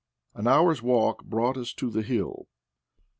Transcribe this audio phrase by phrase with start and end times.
[0.33, 2.47] An hour's walk brought us to the hill.